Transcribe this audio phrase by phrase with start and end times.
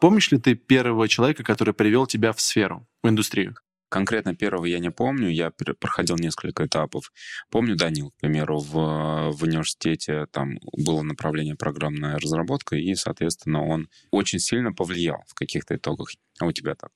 [0.00, 3.56] Помнишь ли ты первого человека, который привел тебя в сферу, в индустрию?
[3.88, 7.12] Конкретно первого я не помню, я проходил несколько этапов.
[7.50, 13.88] Помню Данил, к примеру, в, в университете там было направление программная разработка, и, соответственно, он
[14.10, 16.10] очень сильно повлиял в каких-то итогах.
[16.40, 16.90] А у тебя так?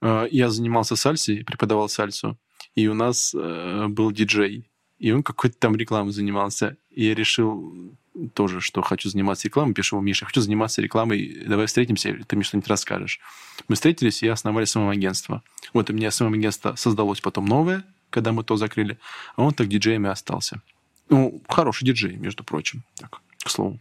[0.00, 2.38] А, я занимался сальсой, преподавал сальсу,
[2.74, 4.68] и у нас э, был диджей,
[4.98, 6.76] и он какой-то там рекламой занимался.
[6.90, 7.96] И я решил
[8.34, 12.44] тоже, что хочу заниматься рекламой, пишу ему, Миша, хочу заниматься рекламой, давай встретимся, ты мне
[12.44, 13.20] что-нибудь расскажешь.
[13.68, 15.42] Мы встретились и основали самоагентство.
[15.72, 18.98] Вот у меня самоагентство создалось потом новое, когда мы то закрыли,
[19.36, 20.60] а он так диджеем и остался.
[21.08, 23.78] Ну, хороший диджей, между прочим, так, к слову.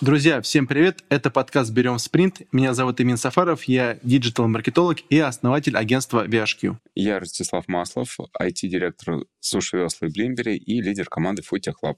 [0.00, 1.04] Друзья, всем привет!
[1.08, 2.40] Это подкаст «Берем спринт».
[2.50, 6.78] Меня зовут Имин Сафаров, я диджитал-маркетолог и основатель агентства VHQ.
[6.96, 11.94] Я Ростислав Маслов, IT-директор Суши Весла и Блимбери и лидер команды Foodtech Lab.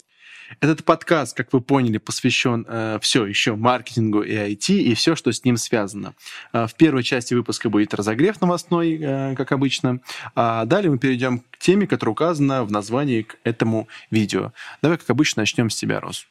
[0.61, 5.33] Этот подкаст, как вы поняли, посвящен э, все еще маркетингу и IT и все, что
[5.33, 6.14] с ним связано.
[6.52, 10.00] Э, в первой части выпуска будет разогрев новостной, э, как обычно,
[10.34, 14.52] а далее мы перейдем к теме, которая указана в названии к этому видео.
[14.83, 16.27] Давай, как обычно, начнем с тебя, Рос.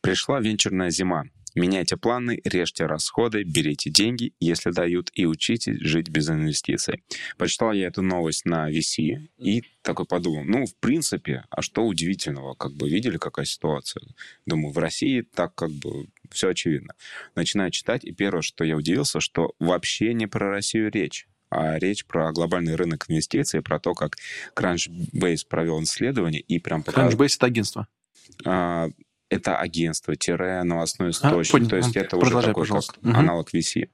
[0.00, 1.24] Пришла венчурная зима.
[1.54, 7.02] Меняйте планы, режьте расходы, берите деньги, если дают, и учитесь жить без инвестиций.
[7.36, 12.54] Прочитал я эту новость на VC и такой подумал, ну, в принципе, а что удивительного?
[12.54, 14.02] Как бы видели, какая ситуация?
[14.46, 16.94] Думаю, в России так как бы все очевидно.
[17.34, 22.04] Начинаю читать, и первое, что я удивился, что вообще не про Россию речь а речь
[22.04, 24.16] про глобальный рынок инвестиций, про то, как
[24.54, 27.10] Crunchbase провел исследование и прям показал...
[27.10, 27.88] Crunchbase— это агентство?
[28.44, 28.90] А,
[29.30, 31.66] это агентство-новостной источник.
[31.66, 31.70] А.
[31.70, 32.94] То есть это уже такой пожалуйста.
[32.94, 33.18] как угу.
[33.18, 33.88] аналог VC.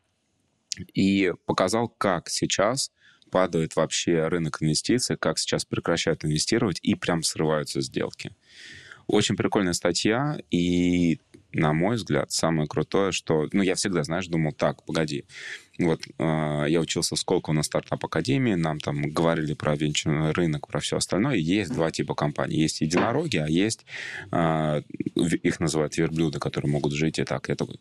[0.93, 2.91] И показал, как сейчас
[3.31, 8.35] падает вообще рынок инвестиций, как сейчас прекращают инвестировать и прям срываются сделки.
[9.07, 11.21] Очень прикольная статья, и
[11.55, 13.49] на мой взгляд, самое крутое, что...
[13.53, 15.25] Ну, я всегда, знаешь, думал, так, погоди.
[15.79, 20.81] Вот, э, я учился в Сколково на стартап-академии, нам там говорили про венчурный рынок, про
[20.81, 21.37] все остальное.
[21.37, 22.57] Есть два типа компаний.
[22.57, 23.85] Есть единороги, а есть...
[24.31, 24.83] Э,
[25.15, 27.49] их называют верблюды, которые могут жить и так.
[27.49, 27.81] Я такой,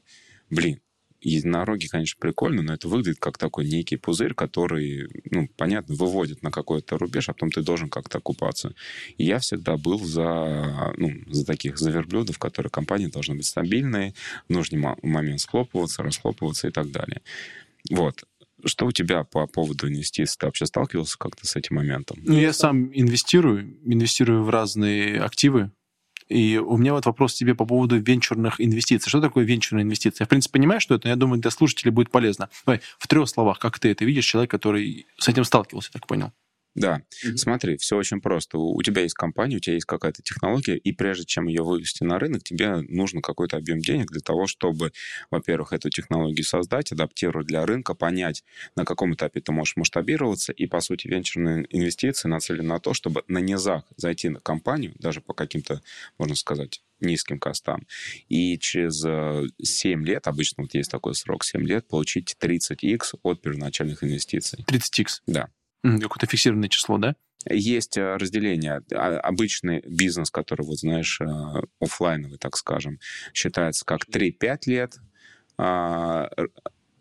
[0.49, 0.79] блин,
[1.23, 6.51] единороги, конечно, прикольно, но это выглядит как такой некий пузырь, который, ну, понятно, выводит на
[6.51, 8.73] какой-то рубеж, а потом ты должен как-то окупаться.
[9.17, 14.13] И я всегда был за, ну, за таких, за верблюдов, которые компании должны быть стабильные,
[14.47, 17.21] в нужный момент схлопываться, расхлопываться и так далее.
[17.89, 18.23] Вот.
[18.65, 20.37] Что у тебя по поводу инвестиций?
[20.39, 22.19] Ты вообще сталкивался как-то с этим моментом?
[22.23, 25.71] Ну, я сам инвестирую, инвестирую в разные активы,
[26.29, 29.09] и у меня вот вопрос тебе по поводу венчурных инвестиций.
[29.09, 30.23] Что такое венчурные инвестиции?
[30.23, 32.49] Я, в принципе, понимаю, что это, но я думаю, для слушателей будет полезно.
[32.65, 36.31] Давай, в трех словах, как ты это видишь, человек, который с этим сталкивался, так понял?
[36.75, 37.37] Да, mm-hmm.
[37.37, 38.57] смотри, все очень просто.
[38.57, 42.17] У тебя есть компания, у тебя есть какая-то технология, и прежде чем ее вывести на
[42.17, 44.91] рынок, тебе нужно какой-то объем денег для того, чтобы,
[45.29, 48.43] во-первых, эту технологию создать, адаптировать для рынка, понять,
[48.75, 53.23] на каком этапе ты можешь масштабироваться, и, по сути, венчурные инвестиции нацелены на то, чтобы
[53.27, 55.81] на низах зайти на компанию, даже по каким-то,
[56.17, 57.85] можно сказать, низким костам,
[58.29, 63.41] и через 7 э, лет, обычно вот есть такой срок, 7 лет, получить 30x от
[63.41, 64.65] первоначальных инвестиций.
[64.67, 65.21] 30x?
[65.27, 65.49] Да.
[65.83, 67.15] Какое-то фиксированное число, да?
[67.49, 68.81] Есть э, разделение.
[68.93, 71.25] А, обычный бизнес, который, вот знаешь, э,
[71.79, 72.99] офлайновый, так скажем,
[73.33, 74.95] считается как 3-5 лет.
[75.57, 76.29] А,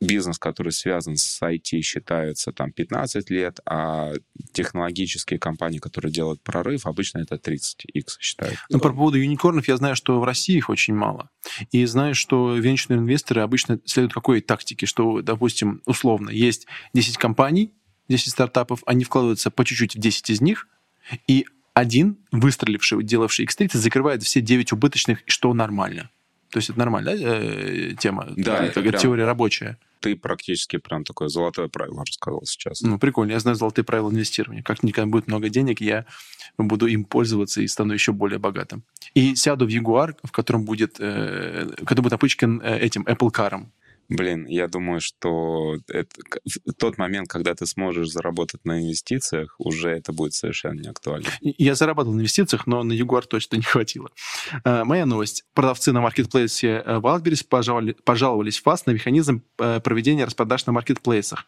[0.03, 4.12] бизнес, который связан с IT, считается там 15 лет, а
[4.53, 8.59] технологические компании, которые делают прорыв, обычно это 30x считают.
[8.69, 11.31] Ну, по поводу юникорнов я знаю, что в России их очень мало.
[11.71, 17.72] И знаю, что венчурные инвесторы обычно следуют какой тактике, что, допустим, условно, есть 10 компаний,
[18.08, 20.68] 10 стартапов, они вкладываются по чуть-чуть в 10 из них,
[21.26, 26.10] и один, выстреливший, делавший X30, закрывает все 9 убыточных, что нормально.
[26.52, 28.28] То есть это нормальная э, тема?
[28.36, 29.00] Да, это, это прям...
[29.00, 29.78] теория рабочая.
[30.00, 32.82] Ты практически прям такое золотое правило рассказал сейчас.
[32.82, 33.32] Ну, прикольно.
[33.32, 34.62] Я знаю золотые правила инвестирования.
[34.62, 36.04] Как никогда будет много денег, я
[36.59, 38.84] буду им пользоваться и стану еще более богатым.
[39.15, 43.65] И сяду в Jaguar, в котором будет, э, который будет напычкан э, этим Apple Car.
[44.16, 46.09] Блин, я думаю, что это,
[46.78, 51.28] тот момент, когда ты сможешь заработать на инвестициях, уже это будет совершенно не актуально.
[51.41, 54.10] Я зарабатывал на инвестициях, но на Ягуар точно не хватило.
[54.64, 55.44] А, моя новость.
[55.54, 60.72] Продавцы на маркетплейсе э, Wildberries пожаловали, пожаловались в ФАС на механизм э, проведения распродаж на
[60.72, 61.47] маркетплейсах.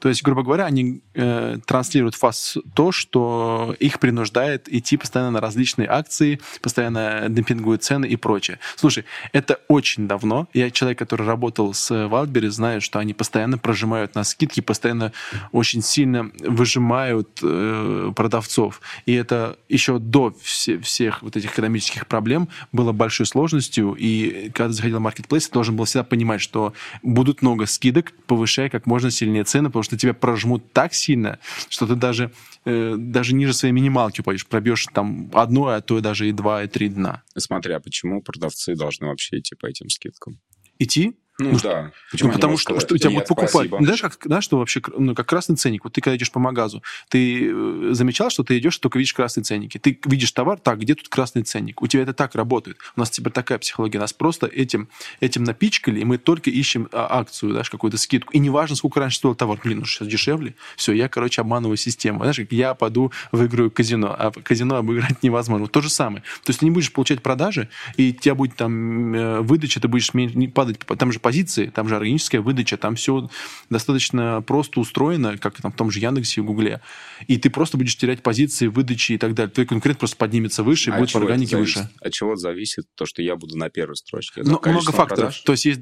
[0.00, 5.40] То есть, грубо говоря, они э, транслируют ФАС то, что их принуждает идти постоянно на
[5.40, 8.58] различные акции, постоянно демпингуют цены и прочее.
[8.76, 10.48] Слушай, это очень давно.
[10.54, 15.12] Я человек, который работал с Wildberries знают, что они постоянно прожимают на скидки, постоянно
[15.52, 18.80] очень сильно выжимают э, продавцов.
[19.06, 23.94] И это еще до все, всех вот этих экономических проблем было большой сложностью.
[23.98, 26.72] И когда ты заходил в Marketplace, ты должен был всегда понимать, что
[27.02, 31.38] будут много скидок, повышая как можно сильнее цены, потому что тебя прожмут так сильно,
[31.68, 32.32] что ты даже,
[32.64, 36.68] э, даже ниже своей минималки пойдешь, пробьешь там одно, а то даже и два, и
[36.68, 37.22] три дна.
[37.36, 40.40] Смотря почему продавцы должны вообще идти по этим скидкам?
[40.78, 41.16] Идти?
[41.38, 41.92] Ну, ну да.
[42.10, 43.68] Почему ну, потому что, что у тебя будут покупать.
[43.68, 45.84] Знаешь, как, да, что вообще, ну, как красный ценник.
[45.84, 49.44] Вот ты когда идешь по магазу, ты э, замечал, что ты идешь, только видишь красные
[49.44, 49.76] ценники.
[49.76, 51.82] Ты видишь товар, так, где тут красный ценник?
[51.82, 52.78] У тебя это так работает.
[52.96, 53.98] У нас теперь такая психология.
[53.98, 54.88] Нас просто этим,
[55.20, 58.32] этим напичкали, и мы только ищем а, акцию, знаешь, какую-то скидку.
[58.32, 59.60] И неважно, сколько раньше стоил товар.
[59.62, 60.54] Блин, ну сейчас дешевле.
[60.76, 62.20] Все, я, короче, обманываю систему.
[62.20, 65.64] Знаешь, как я пойду выиграю казино, а казино обыграть невозможно.
[65.64, 66.22] Вот то же самое.
[66.44, 67.68] То есть ты не будешь получать продажи,
[67.98, 70.10] и у тебя будет там э, выдача, ты будешь
[70.54, 73.28] падать, там же позиции, там же органическая выдача, там все
[73.68, 76.80] достаточно просто устроено, как там в том же Яндексе и Гугле.
[77.26, 79.50] И ты просто будешь терять позиции выдачи и так далее.
[79.50, 81.90] Твой конкурент просто поднимется выше и а будет в органике выше.
[82.00, 84.42] От чего зависит то, что я буду на первой строчке?
[84.44, 85.08] Ну, много факторов.
[85.08, 85.40] Продаж?
[85.40, 85.80] То есть есть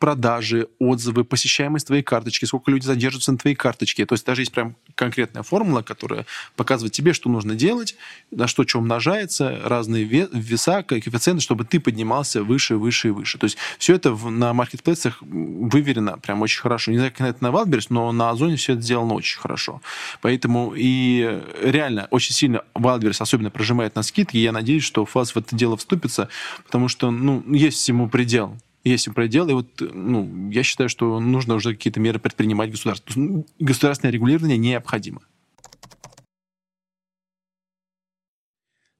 [0.00, 4.06] продажи, отзывы, посещаемость твоей карточки, сколько люди задерживаются на твоей карточке.
[4.06, 6.26] То есть даже есть прям конкретная формула, которая
[6.56, 7.94] показывает тебе, что нужно делать,
[8.32, 13.38] на что что умножается, разные веса, коэффициенты, чтобы ты поднимался выше, выше и выше.
[13.38, 16.90] То есть все это на маркетплейсах выверено прям очень хорошо.
[16.90, 19.80] Не знаю, как это на Wildberries, но на Озоне все это сделано очень хорошо.
[20.20, 25.36] Поэтому и реально очень сильно Wildberries особенно прожимает на скидки, я надеюсь, что ФАС в
[25.36, 26.28] это дело вступится,
[26.64, 31.54] потому что, ну, есть всему предел есть предел, и вот ну, я считаю, что нужно
[31.54, 33.12] уже какие-то меры предпринимать государство.
[33.14, 35.20] Ну, государственное регулирование необходимо.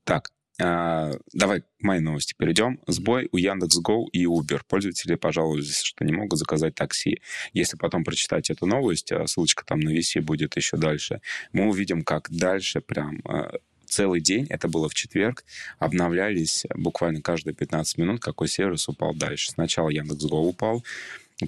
[0.05, 0.29] Так,
[0.61, 2.81] давай к моей новости перейдем.
[2.87, 4.61] Сбой у Яндекс.Го и Uber.
[4.69, 7.23] Пользователи пожаловались, что не могут заказать такси.
[7.53, 11.21] Если потом прочитать эту новость, а ссылочка там на VC будет еще дальше,
[11.53, 13.53] мы увидим, как дальше прям а,
[13.87, 15.45] целый день, это было в четверг,
[15.79, 19.51] обновлялись буквально каждые 15 минут, какой сервис упал дальше.
[19.51, 20.85] Сначала Яндекс.Го упал,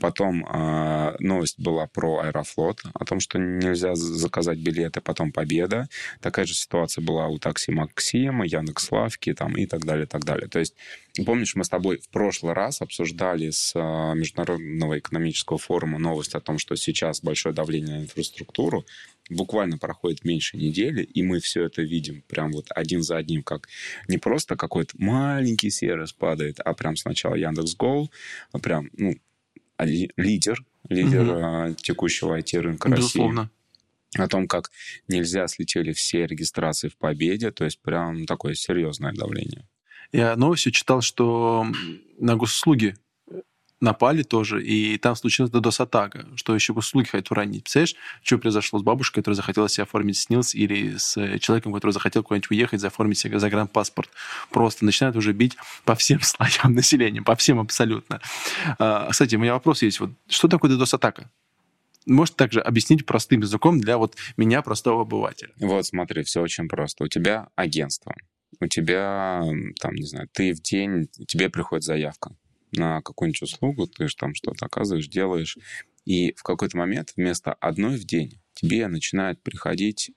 [0.00, 5.89] Потом э, новость была про Аэрофлот, о том, что нельзя заказать билеты, потом Победа.
[6.21, 10.49] Такая же ситуация была у такси Максима, Яндекс Лавки там, и так далее, так далее.
[10.49, 10.75] То есть,
[11.27, 13.79] помнишь, мы с тобой в прошлый раз обсуждали с э,
[14.15, 18.85] Международного экономического форума новость о том, что сейчас большое давление на инфраструктуру,
[19.31, 23.69] буквально проходит меньше недели, и мы все это видим прям вот один за одним, как
[24.09, 28.11] не просто какой-то маленький сервис падает, а прям сначала Яндекс.Го,
[28.61, 29.31] прям, ну, а
[29.84, 31.75] лидер, лидер угу.
[31.75, 33.43] текущего IT-рынка Безусловно.
[33.43, 34.25] России.
[34.25, 34.70] О том, как
[35.08, 39.67] нельзя слетели все регистрации в победе, то есть прям такое серьезное давление.
[40.12, 41.67] Я новостью читал, что
[42.19, 42.94] на госуслуги
[43.82, 47.64] напали тоже, и там случилась DDoS-атака, что еще госуслуги хотят уронить.
[47.64, 52.23] Представляешь, что произошло с бабушкой, которая захотела себе оформить СНИЛС, или с человеком, который захотел
[52.23, 54.08] куда-нибудь уехать, оформить себе загранпаспорт.
[54.50, 58.20] Просто начинают уже бить по всем слоям населения, по всем абсолютно.
[58.79, 60.00] А, кстати, у меня вопрос есть.
[60.00, 61.28] Вот, что такое DDoS-атака?
[62.06, 65.52] Можешь также объяснить простым языком для вот меня, простого обывателя?
[65.58, 67.05] Вот смотри, все очень просто.
[67.05, 68.14] У тебя агентство,
[68.61, 69.44] у тебя,
[69.81, 72.32] там, не знаю, ты в день, тебе приходит заявка
[72.73, 75.59] на какую-нибудь услугу, ты же там что-то оказываешь, делаешь,
[76.05, 80.11] и в какой-то момент вместо одной в день тебе начинает приходить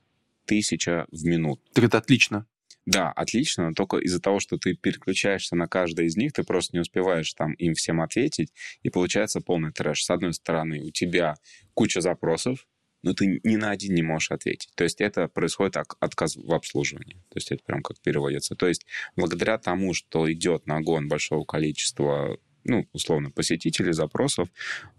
[0.45, 1.61] тысяча в минуту.
[1.73, 2.47] Так это отлично.
[2.85, 6.75] Да, отлично, но только из-за того, что ты переключаешься на каждое из них, ты просто
[6.75, 10.03] не успеваешь там им всем ответить, и получается полный трэш.
[10.03, 11.35] С одной стороны, у тебя
[11.73, 12.67] куча запросов,
[13.01, 14.71] но ты ни на один не можешь ответить.
[14.75, 17.23] То есть это происходит отказ в обслуживании.
[17.29, 18.55] То есть это прям как переводится.
[18.55, 18.85] То есть
[19.15, 24.49] благодаря тому, что идет нагон большого количества ну, условно, посетителей, запросов,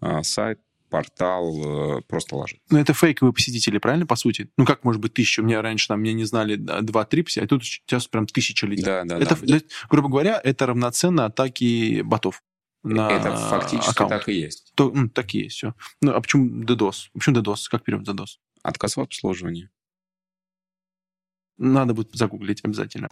[0.01, 2.61] а, сайт портал э, просто ложит.
[2.71, 4.49] Ну, это фейковые посетители, правильно, по сути?
[4.57, 5.41] Ну, как может быть тысяча?
[5.41, 8.85] У меня раньше там меня не знали 2-3 а тут сейчас прям тысяча людей.
[8.85, 9.59] Да, да, это, да.
[9.91, 12.43] Грубо говоря, это равноценно атаке ботов.
[12.83, 14.11] На это фактически аккаунт.
[14.11, 14.73] так и есть.
[14.77, 15.75] То, ну, так и есть, все.
[16.01, 17.09] Ну, а почему DDoS?
[17.13, 17.63] Почему DDoS?
[17.69, 18.39] Как перевод DDoS?
[18.63, 19.71] Отказ в обслуживании.
[21.59, 23.09] Надо будет загуглить обязательно.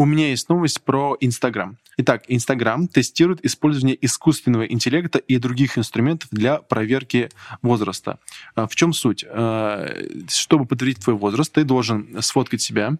[0.00, 1.76] У меня есть новость про Инстаграм.
[1.96, 7.30] Итак, Инстаграм тестирует использование искусственного интеллекта и других инструментов для проверки
[7.62, 8.20] возраста.
[8.54, 9.24] А, в чем суть?
[9.28, 9.92] А,
[10.28, 12.96] чтобы подтвердить твой возраст, ты должен сфоткать себя,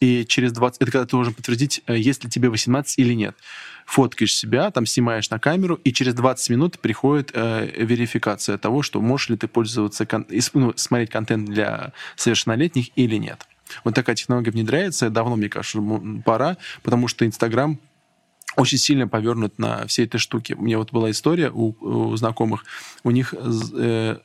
[0.00, 0.82] и через 20...
[0.82, 3.34] Это когда ты должен подтвердить, э, есть ли тебе 18 или нет.
[3.86, 9.00] Фоткаешь себя, там снимаешь на камеру, и через 20 минут приходит э, верификация того, что
[9.00, 10.26] можешь ли ты пользоваться, кон...
[10.52, 13.46] ну, смотреть контент для совершеннолетних или нет.
[13.84, 15.10] Вот такая технология внедряется.
[15.10, 15.80] Давно, мне кажется,
[16.24, 17.78] пора, потому что Инстаграм
[18.56, 20.54] очень сильно повернут на всей этой штуке.
[20.54, 22.64] У меня вот была история у, у знакомых.
[23.02, 24.18] У них э,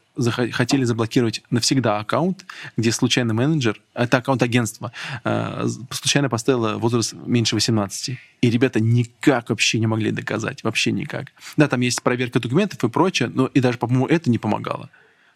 [0.51, 2.45] хотели заблокировать навсегда аккаунт,
[2.77, 4.91] где случайный менеджер, это аккаунт агентства,
[5.23, 8.17] э, случайно поставил возраст меньше 18.
[8.41, 10.63] И ребята никак вообще не могли доказать.
[10.63, 11.27] Вообще никак.
[11.57, 14.89] Да, там есть проверка документов и прочее, но и даже, по-моему, это не помогало.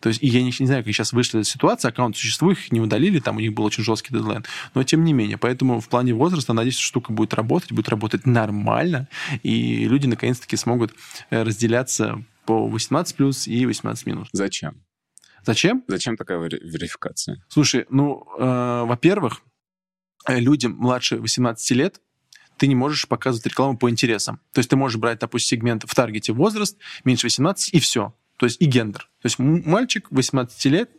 [0.03, 2.81] То есть, я не, не знаю, как сейчас вышла эта ситуация, аккаунт существует, их не
[2.81, 4.43] удалили, там у них был очень жесткий дедлайн.
[4.73, 8.25] Но тем не менее, поэтому в плане возраста, надеюсь, что штука будет работать, будет работать
[8.25, 9.07] нормально,
[9.43, 10.93] и люди наконец-таки смогут
[11.29, 14.27] э, разделяться по 18 плюс и 18 минус.
[14.33, 14.83] Зачем?
[15.45, 15.85] Зачем?
[15.87, 17.41] Зачем такая верификация?
[17.47, 19.41] Слушай, ну, э, во-первых,
[20.27, 22.01] э, людям младше 18 лет
[22.57, 24.41] ты не можешь показывать рекламу по интересам.
[24.51, 28.13] То есть ты можешь брать, допустим, сегмент в таргете возраст, меньше 18, и все.
[28.37, 29.09] То есть и гендер.
[29.21, 30.89] То есть мальчик 18 лет,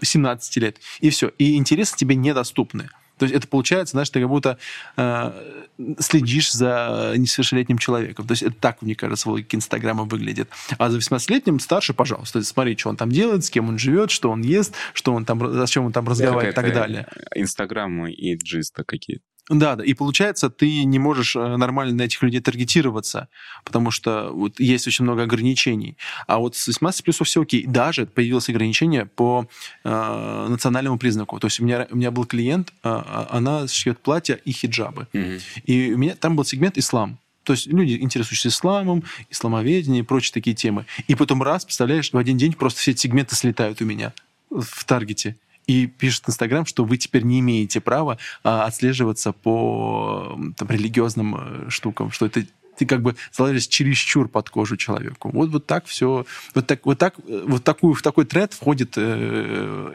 [0.00, 1.28] 17 лет, и все.
[1.38, 2.88] И интересы тебе недоступны.
[3.18, 4.58] То есть это получается, знаешь, ты как будто
[4.96, 5.62] э,
[6.00, 8.26] следишь за несовершеннолетним человеком.
[8.26, 10.48] То есть это так, мне кажется, в логике Инстаграма выглядит.
[10.78, 14.30] А за 18-летним старше, пожалуйста, смотри, что он там делает, с кем он живет, что
[14.30, 17.06] он ест, что он там, зачем он там разговаривает и так далее.
[17.34, 19.22] Инстаграм и джиста какие-то.
[19.50, 19.84] Да, да.
[19.84, 23.28] И получается, ты не можешь э, нормально на этих людей таргетироваться,
[23.64, 25.96] потому что вот есть очень много ограничений.
[26.28, 27.66] А вот с 18 плюсов все окей.
[27.66, 29.48] Даже появилось ограничение по
[29.84, 31.40] э, национальному признаку.
[31.40, 35.08] То есть у меня, у меня был клиент, э, она шьет платья и хиджабы.
[35.12, 35.40] Угу.
[35.64, 37.18] И у меня там был сегмент ислам.
[37.42, 40.86] То есть люди, интересующиеся исламом, исламоведением и прочие такие темы.
[41.08, 44.12] И потом раз, представляешь, в один день просто все эти сегменты слетают у меня
[44.50, 50.68] в таргете и пишет Инстаграм, что вы теперь не имеете права а, отслеживаться по там,
[50.68, 52.44] религиозным э, штукам, что это
[52.76, 55.30] ты как бы залазишь чересчур под кожу человеку.
[55.30, 59.94] Вот, вот так все, вот так, вот так, вот такую, в такой тренд входит э,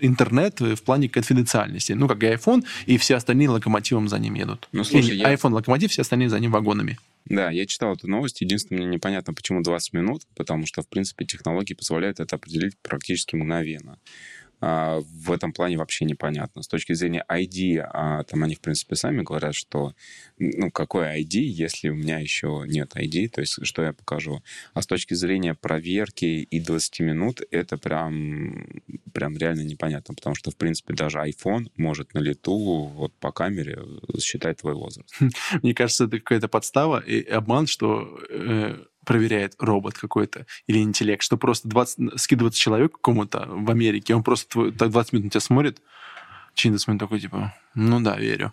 [0.00, 1.92] интернет в плане конфиденциальности.
[1.92, 4.68] Ну, как и iPhone, и все остальные локомотивом за ним едут.
[4.72, 5.32] Ну, слушай, и, я...
[5.32, 6.98] iPhone локомотив, все остальные за ним вагонами.
[7.24, 8.40] Да, я читал эту новость.
[8.40, 13.34] Единственное, мне непонятно, почему 20 минут, потому что, в принципе, технологии позволяют это определить практически
[13.34, 13.98] мгновенно.
[14.60, 16.62] А, в этом плане вообще непонятно.
[16.62, 19.94] С точки зрения ID, а, там они, в принципе, сами говорят, что,
[20.38, 24.42] ну, какой ID, если у меня еще нет ID, то есть что я покажу.
[24.72, 28.66] А с точки зрения проверки и 20 минут, это прям,
[29.12, 32.56] прям реально непонятно, потому что, в принципе, даже iPhone может на лету
[32.94, 33.78] вот по камере
[34.20, 35.14] считать твой возраст.
[35.62, 41.38] Мне кажется, это какая-то подстава и обман, что э, проверяет робот какой-то или интеллект, что
[41.38, 45.40] просто 20, скидывается человек какому-то в Америке, он просто твой, так 20 минут на тебя
[45.40, 45.80] смотрит,
[46.54, 48.52] Чиндес такой, типа, ну да, верю.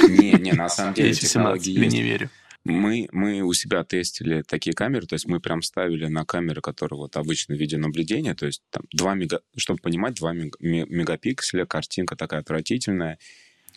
[0.00, 1.94] Не, не, на самом деле технологии есть.
[1.94, 2.30] не верю.
[2.64, 6.96] Мы, мы у себя тестили такие камеры, то есть мы прям ставили на камеры, которые
[6.98, 13.18] вот обычно видеонаблюдение, то есть там 2 мега, чтобы понимать, 2 мегапикселя, картинка такая отвратительная.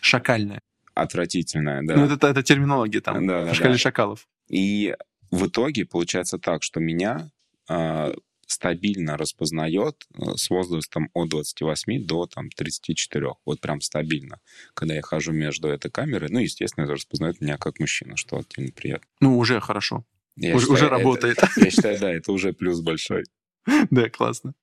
[0.00, 0.60] Шакальная.
[0.94, 1.96] Отвратительная, да.
[1.96, 3.78] Ну, это, это терминология там, да, да, шкале да.
[3.78, 4.28] шакалов.
[4.48, 4.94] И
[5.30, 7.30] в итоге получается так, что меня
[7.68, 8.14] э,
[8.46, 13.26] стабильно распознает э, с возрастом от 28 до там, 34.
[13.44, 14.40] Вот прям стабильно.
[14.74, 18.72] Когда я хожу между этой камерой, ну, естественно, это распознает меня как мужчина, что отдельно
[18.72, 19.08] приятно.
[19.20, 20.04] Ну, уже хорошо.
[20.36, 21.38] Я уже, считаю, уже работает.
[21.38, 23.24] Это, я считаю, да, это уже плюс большой.
[23.90, 24.54] Да, классно.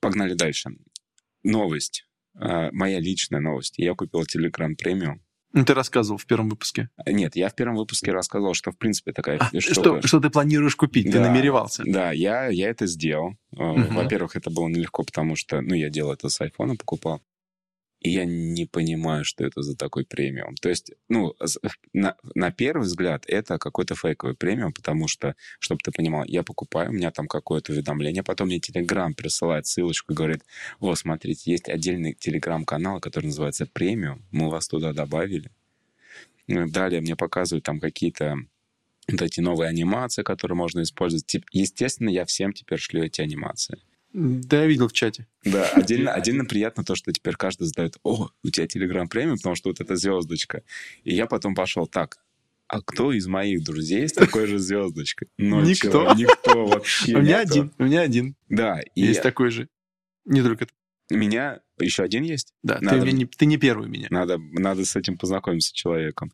[0.00, 0.70] Погнали дальше.
[1.44, 2.04] Новость.
[2.34, 3.78] А, моя личная новость.
[3.78, 5.20] Я купил Telegram Premium.
[5.52, 6.90] Ну, ты рассказывал в первом выпуске.
[7.06, 10.00] Нет, я в первом выпуске рассказывал, что, в принципе, такая а, штука...
[10.00, 11.84] Что, что ты планируешь купить, да, ты намеревался.
[11.86, 13.34] Да, я, я это сделал.
[13.52, 13.94] Угу.
[13.94, 17.22] Во-первых, это было нелегко, потому что, ну, я делал это с айфона, покупал.
[18.00, 20.54] И я не понимаю, что это за такой премиум.
[20.54, 21.34] То есть, ну,
[21.92, 26.90] на, на первый взгляд, это какой-то фейковый премиум, потому что, чтобы ты понимал, я покупаю,
[26.90, 30.44] у меня там какое-то уведомление, потом мне Телеграм присылает ссылочку и говорит,
[30.78, 35.50] о, смотрите, есть отдельный Телеграм-канал, который называется премиум, мы вас туда добавили.
[36.46, 38.36] Ну, далее мне показывают там какие-то
[39.10, 41.36] вот эти новые анимации, которые можно использовать.
[41.52, 43.78] Естественно, я всем теперь шлю эти анимации.
[44.12, 45.26] Да, я видел в чате.
[45.44, 49.54] Да, отдельно, отдельно приятно то, что теперь каждый задает, о, у тебя Telegram премиум, потому
[49.54, 50.62] что вот эта звездочка.
[51.04, 52.18] И я потом пошел так,
[52.68, 55.28] а кто из моих друзей с такой же звездочкой?
[55.38, 55.90] Ну, никто.
[55.90, 56.14] Чего?
[56.14, 57.14] Никто вообще.
[57.16, 58.36] У меня один, у меня один.
[58.48, 58.80] Да.
[58.94, 59.68] Есть такой же.
[60.24, 60.72] Не только ты.
[61.10, 62.52] У меня еще один есть?
[62.62, 64.08] Да, надо, ты, не, ты не первый у меня.
[64.10, 66.32] Надо, надо с этим познакомиться человеком.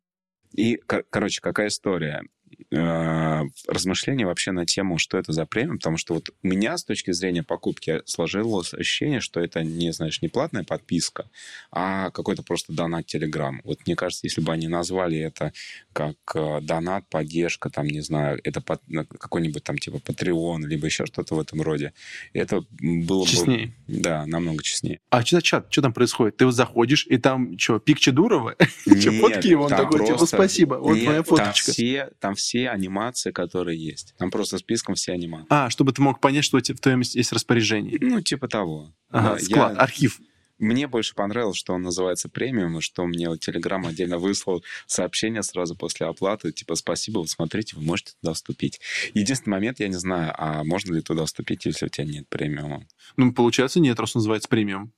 [0.52, 2.22] И, короче, какая история?
[2.70, 6.84] Э, размышления вообще на тему, что это за премиум, потому что вот у меня с
[6.84, 11.28] точки зрения покупки сложилось ощущение, что это не, знаешь, не платная подписка,
[11.70, 13.56] а какой-то просто донат Telegram.
[13.64, 15.52] Вот мне кажется, если бы они назвали это
[15.92, 18.80] как э, донат, поддержка, там, не знаю, это под,
[19.18, 21.92] какой-нибудь там типа Patreon, либо еще что-то в этом роде,
[22.32, 23.74] это было честнее.
[23.86, 24.00] бы...
[24.00, 25.00] Да, намного честнее.
[25.10, 25.66] А что за чат?
[25.70, 26.36] Что там происходит?
[26.36, 28.56] Ты вот заходишь, и там что, пик Чедурова?
[28.84, 29.64] Фотки его?
[29.64, 31.72] Он такой, типа, спасибо, вот моя фоточка.
[32.20, 34.14] Там все анимации, которые есть.
[34.18, 35.46] Там просто списком все анимации.
[35.50, 37.98] А, чтобы ты мог понять, что в твоем есть распоряжение.
[38.00, 38.94] Ну, типа того.
[39.10, 40.20] Ага, склад, архив.
[40.58, 45.42] Мне больше понравилось, что он называется премиум, и что мне вот Telegram отдельно выслал сообщение
[45.42, 48.80] сразу после оплаты, типа, спасибо, вот смотрите, вы можете туда вступить.
[49.14, 52.86] Единственный момент, я не знаю, а можно ли туда вступить, если у тебя нет премиума?
[53.16, 54.92] Ну, получается, нет, раз он называется премиум.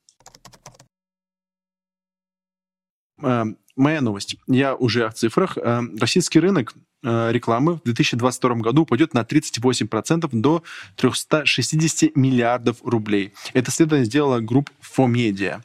[3.76, 4.36] Моя новость.
[4.46, 5.58] Я уже о цифрах.
[5.58, 10.62] Эм, российский рынок э, рекламы в 2022 году упадет на 38% до
[10.96, 13.34] 360 миллиардов рублей.
[13.52, 15.60] Это исследование сделала группа Fomedia.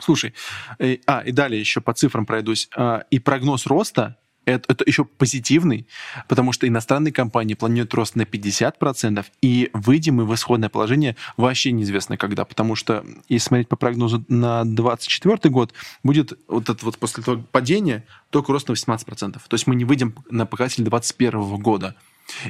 [0.00, 0.34] Слушай,
[0.80, 2.68] э, а, и далее еще по цифрам пройдусь.
[3.10, 5.86] И прогноз роста это, это еще позитивный,
[6.28, 11.72] потому что иностранные компании планируют рост на 50%, и выйдем мы в исходное положение вообще
[11.72, 15.72] неизвестно когда, потому что, если смотреть по прогнозу на 2024 год,
[16.02, 19.32] будет вот это вот после того падения только рост на 18%.
[19.32, 21.94] То есть мы не выйдем на показатель 2021 года.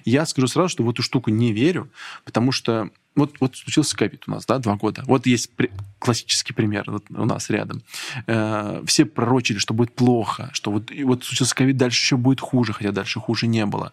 [0.05, 1.91] Я скажу сразу, что в эту штуку не верю,
[2.25, 5.03] потому что вот, вот случился ковид у нас, да, два года.
[5.07, 5.71] Вот есть при...
[5.99, 7.83] классический пример вот у нас рядом.
[8.27, 12.41] Э, все пророчили, что будет плохо, что вот, и вот случился ковид, дальше еще будет
[12.41, 13.93] хуже, хотя дальше хуже не было.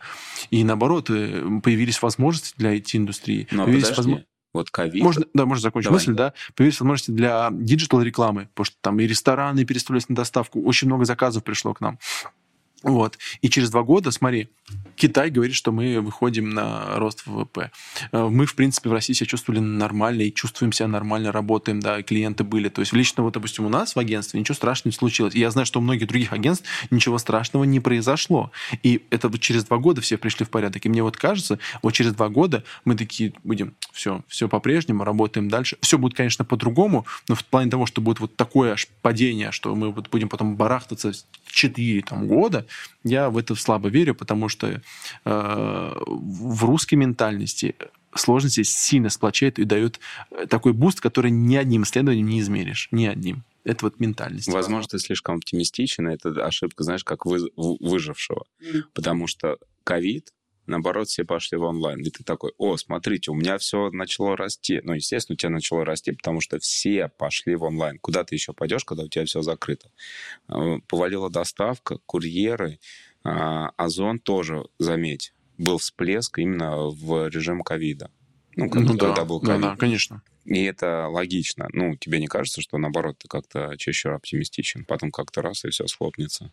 [0.52, 3.48] И наоборот, э, появились возможности для IT-индустрии.
[3.52, 4.12] Но появились подожди.
[4.12, 4.26] Возможно...
[4.52, 5.04] Вот ковид.
[5.04, 6.00] Можно, да, можно закончить Давай.
[6.00, 6.34] мысль, да.
[6.56, 11.06] Появились возможности для digital рекламы, потому что там и рестораны перестроились на доставку, очень много
[11.06, 12.00] заказов пришло к нам.
[12.84, 13.18] Вот.
[13.42, 14.50] И через два года, смотри,
[14.96, 17.72] Китай говорит, что мы выходим на рост ВВП.
[18.12, 22.02] Э, мы, в принципе, в России себя чувствовали нормально и чувствуем себя нормально, работаем, да,
[22.04, 22.70] клиенты были.
[22.70, 25.36] То есть лично, вот, допустим, у нас в агентстве ничего страшного не случилось.
[25.36, 28.52] И я знаю, что у многих других агентств ничего страшного не произошло.
[28.84, 30.86] И это вот через два года все пришли в порядок.
[30.86, 35.50] И мне вот кажется, вот через два года мы такие будем, все, все по-прежнему, работаем
[35.50, 35.78] дальше.
[35.82, 39.76] Все будет, конечно, по-другому, но в плане того, что будет вот такое аж падение, что
[39.76, 41.12] мы вот будем потом барахтаться
[41.48, 42.66] 4 там, года,
[43.04, 44.82] я в это слабо верю, потому что э,
[45.26, 47.76] в русской ментальности
[48.16, 50.00] сложности сильно сплочает и дает
[50.50, 52.88] такой boost, который ни одним исследованием не измеришь.
[52.92, 53.44] Ни одним.
[53.64, 54.48] Это вот ментальность.
[54.48, 58.46] Возможно, ты слишком оптимистичен, это ошибка, знаешь, как вы, выжившего.
[58.94, 60.34] Потому что ковид
[60.70, 62.00] наоборот, все пошли в онлайн.
[62.02, 64.80] И ты такой, о, смотрите, у меня все начало расти.
[64.84, 68.00] Ну, естественно, у тебя начало расти, потому что все пошли в онлайн.
[68.00, 69.92] Куда ты еще пойдешь, когда у тебя все закрыто?
[70.48, 72.80] А, повалила доставка, курьеры,
[73.24, 78.12] а, Озон тоже, заметь, был всплеск именно в режим ковида.
[78.56, 79.62] Ну, когда, ну, когда да, был ковид.
[79.62, 80.22] Да, да, конечно.
[80.46, 81.68] И это логично.
[81.74, 84.86] Ну, тебе не кажется, что, наоборот, ты как-то чаще оптимистичен?
[84.86, 86.52] Потом как-то раз, и все схлопнется.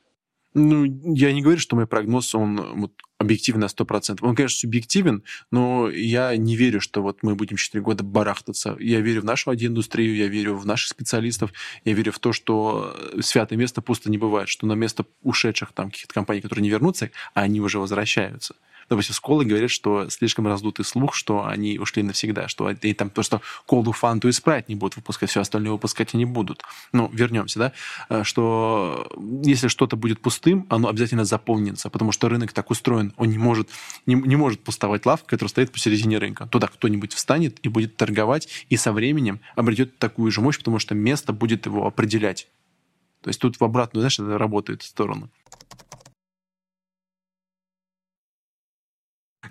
[0.58, 4.20] Ну, я не говорю, что мой прогноз, он вот, объективен на 100%.
[4.22, 8.74] Он, конечно, субъективен, но я не верю, что вот мы будем 4 года барахтаться.
[8.80, 11.52] Я верю в нашу индустрию, я верю в наших специалистов,
[11.84, 15.90] я верю в то, что святое место пусто не бывает, что на место ушедших там
[15.90, 18.54] каких-то компаний, которые не вернутся, а они уже возвращаются
[18.88, 23.22] допустим, сколы говорят, что слишком раздутый слух, что они ушли навсегда, что и там то,
[23.22, 26.62] что колду, фанту и спрайт не будут выпускать, все остальное выпускать они будут.
[26.92, 27.72] Ну, вернемся, да,
[28.08, 29.08] э, что
[29.42, 33.68] если что-то будет пустым, оно обязательно заполнится, потому что рынок так устроен, он не может,
[34.06, 36.46] не, не может пустовать лавка, которая стоит посередине рынка.
[36.46, 40.94] Туда кто-нибудь встанет и будет торговать, и со временем обретет такую же мощь, потому что
[40.94, 42.48] место будет его определять.
[43.22, 45.30] То есть тут в обратную, знаешь, это работает в сторону.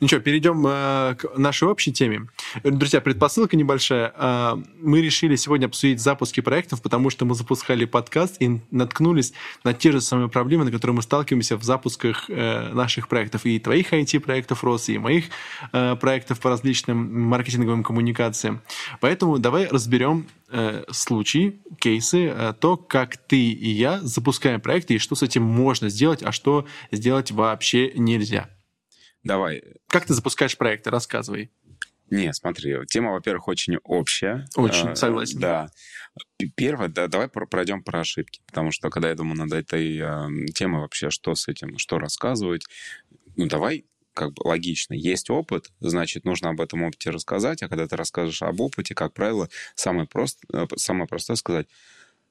[0.01, 2.27] Ничего, перейдем э, к нашей общей теме.
[2.63, 4.13] Друзья, предпосылка небольшая.
[4.15, 9.73] Э, мы решили сегодня обсудить запуски проектов, потому что мы запускали подкаст и наткнулись на
[9.73, 13.45] те же самые проблемы, на которые мы сталкиваемся в запусках э, наших проектов.
[13.45, 15.25] И твоих IT-проектов, Рос, и моих
[15.71, 18.61] э, проектов по различным маркетинговым коммуникациям.
[18.99, 24.97] Поэтому давай разберем э, случаи, кейсы, э, то, как ты и я запускаем проекты, и
[24.97, 28.49] что с этим можно сделать, а что сделать вообще нельзя.
[29.25, 29.63] Давай.
[29.87, 30.91] Как ты запускаешь проекты?
[30.91, 31.51] Рассказывай.
[32.11, 34.47] Не, смотри, тема, во-первых, очень общая.
[34.55, 35.39] Очень, э, согласен.
[35.39, 35.71] Да.
[36.55, 40.81] Первое, да, давай пройдем про ошибки, потому что когда я думаю над этой э, темой
[40.81, 42.67] вообще, что с этим, что рассказывать,
[43.35, 44.93] ну давай как бы логично.
[44.93, 49.13] Есть опыт, значит, нужно об этом опыте рассказать, а когда ты расскажешь об опыте, как
[49.13, 51.67] правило, самое, просто, э, самое простое сказать,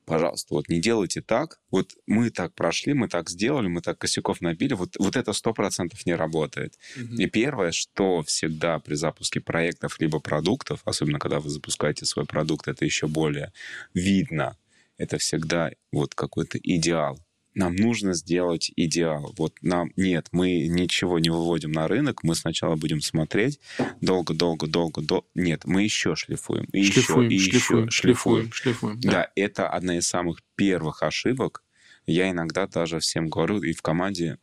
[0.04, 1.60] пожалуйста, вот не делайте так.
[1.70, 4.74] Вот мы так прошли, мы так сделали, мы так косяков набили.
[4.74, 6.78] Вот, вот это сто процентов не работает.
[6.96, 7.16] Mm-hmm.
[7.16, 12.68] И первое, что всегда при запуске проектов либо продуктов, особенно когда вы запускаете свой продукт,
[12.68, 13.52] это еще более
[13.94, 14.56] видно.
[14.96, 17.23] Это всегда вот какой-то идеал
[17.54, 19.32] нам нужно сделать идеал.
[19.36, 23.60] Вот нам нет, мы ничего не выводим на рынок, мы сначала будем смотреть
[24.00, 25.26] долго, долго, долго, долго.
[25.34, 28.52] Нет, мы еще шлифуем, и шлифуем, еще, и шлифуем, еще шлифуем, шлифуем.
[28.52, 29.10] шлифуем да.
[29.10, 31.62] да, это одна из самых первых ошибок.
[32.06, 34.38] Я иногда даже всем говорю, и в команде,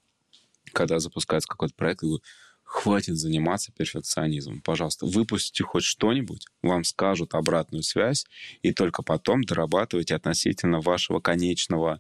[0.73, 2.23] когда запускается какой-то проект, я говорю,
[2.71, 4.61] хватит заниматься перфекционизмом.
[4.61, 8.25] Пожалуйста, выпустите хоть что-нибудь, вам скажут обратную связь,
[8.61, 11.99] и только потом дорабатывайте относительно вашего конечного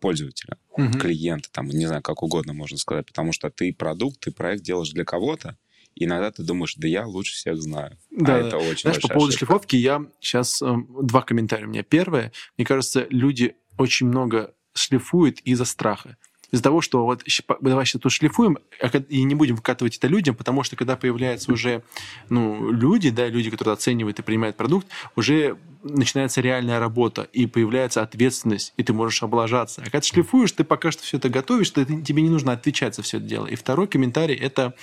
[0.00, 0.98] пользователя, угу.
[0.98, 4.90] клиента, там, не знаю, как угодно можно сказать, потому что ты продукт, ты проект делаешь
[4.90, 5.56] для кого-то,
[5.94, 7.98] иногда ты думаешь, да я лучше всех знаю.
[8.16, 9.46] А да, а это очень Знаешь, по поводу ошибка.
[9.46, 10.62] шлифовки я сейчас...
[10.62, 11.82] Э, два комментария у меня.
[11.82, 16.16] Первое, мне кажется, люди очень много шлифуют из-за страха
[16.50, 17.24] из-за того, что вот
[17.60, 21.52] давай сейчас тут шлифуем, а и не будем выкатывать это людям, потому что когда появляются
[21.52, 21.82] уже
[22.28, 28.02] ну, люди, да, люди, которые оценивают и принимают продукт, уже начинается реальная работа, и появляется
[28.02, 29.82] ответственность, и ты можешь облажаться.
[29.82, 32.94] А когда ты шлифуешь, ты пока что все это готовишь, ты, тебе не нужно отвечать
[32.94, 33.46] за все это дело.
[33.46, 34.74] И второй комментарий– это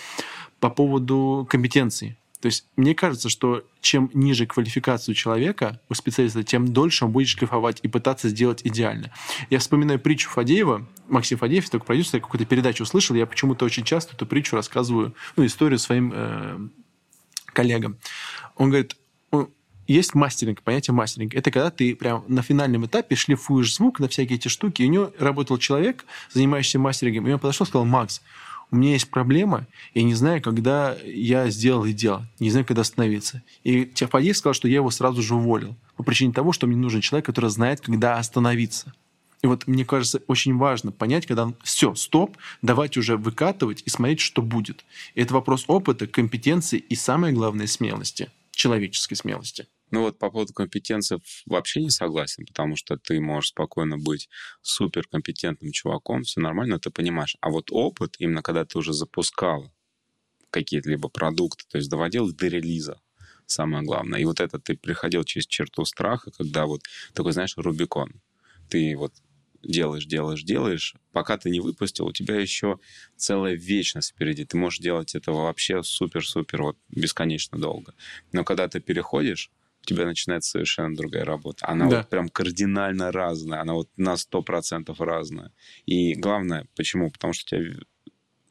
[0.60, 2.18] по поводу компетенции.
[2.46, 7.28] То есть мне кажется, что чем ниже квалификацию человека, у специалиста, тем дольше он будет
[7.28, 9.12] шлифовать и пытаться сделать идеально.
[9.50, 10.88] Я вспоминаю притчу Фадеева.
[11.08, 15.16] Максим Фадеев, только продюсер, я какую-то передачу услышал, я почему-то очень часто эту притчу рассказываю,
[15.36, 16.60] ну, историю своим э,
[17.48, 17.98] коллегам.
[18.58, 18.96] Он говорит,
[19.88, 21.34] есть мастеринг, понятие мастеринг.
[21.34, 24.84] Это когда ты прям на финальном этапе шлифуешь звук на всякие эти штуки.
[24.84, 28.22] И у него работал человек, занимающийся мастерингом, и он подошел и сказал, Макс,
[28.72, 32.82] у меня есть проблема, я не знаю, когда я сделал и дело, не знаю, когда
[32.82, 33.44] остановиться.
[33.64, 37.02] И техподъезд сказал, что я его сразу же уволил по причине того, что мне нужен
[37.02, 38.94] человек, который знает, когда остановиться.
[39.42, 44.20] И вот мне кажется, очень важно понять, когда все, стоп, давайте уже выкатывать и смотреть,
[44.20, 44.84] что будет.
[45.14, 49.68] И это вопрос опыта, компетенции и, самое главное, смелости, человеческой смелости.
[49.92, 54.30] Ну вот по поводу компетенции вообще не согласен, потому что ты можешь спокойно быть
[54.62, 57.38] суперкомпетентным чуваком, все нормально, ты понимаешь.
[57.42, 59.72] А вот опыт, именно когда ты уже запускал
[60.50, 63.00] какие-то либо продукты, то есть доводил до релиза,
[63.46, 64.20] самое главное.
[64.20, 66.82] И вот это ты приходил через черту страха, когда вот
[67.14, 68.22] такой, знаешь, Рубикон.
[68.70, 69.14] Ты вот
[69.62, 72.80] делаешь, делаешь, делаешь, пока ты не выпустил, у тебя еще
[73.18, 74.46] целая вечность впереди.
[74.46, 77.94] Ты можешь делать этого вообще супер-супер вот бесконечно долго.
[78.32, 79.52] Но когда ты переходишь,
[79.86, 81.68] у тебя начинается совершенно другая работа.
[81.68, 81.98] Она да.
[81.98, 85.52] вот прям кардинально разная, она вот на 100% разная.
[85.86, 87.12] И главное, почему?
[87.12, 87.80] Потому что у тебя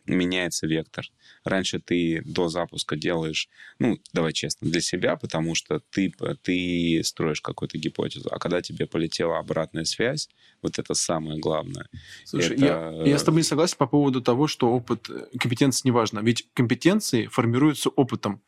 [0.07, 1.07] меняется вектор.
[1.45, 7.41] Раньше ты до запуска делаешь, ну, давай честно, для себя, потому что ты, ты строишь
[7.41, 8.29] какую-то гипотезу.
[8.31, 10.29] А когда тебе полетела обратная связь,
[10.63, 11.89] вот это самое главное.
[12.25, 12.65] Слушай, это...
[12.65, 16.21] я, я с тобой не согласен по поводу того, что опыт, э, компетенции не важно.
[16.21, 18.43] Ведь компетенции формируются опытом.